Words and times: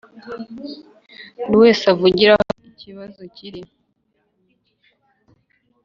ngo 1.35 1.43
buri 1.45 1.55
wese 1.63 1.83
avugire 1.93 2.29
aho 2.35 2.43
ari! 2.51 2.67
ikibazo 2.73 3.21
kiri 3.35 3.61